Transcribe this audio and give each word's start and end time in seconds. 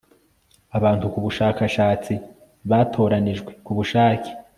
abantu 0.77 1.05
kubushakashatsi 1.13 2.13
batoranijwe 2.69 3.51
kubushake 3.65 4.29